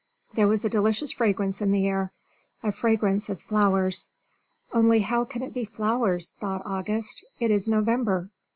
[0.33, 2.11] There was a delicious fragrance in the air
[2.63, 4.09] a fragrance as flowers.
[4.73, 7.23] "Only how can it be flowers?" thought August.
[7.39, 8.31] "It is November!"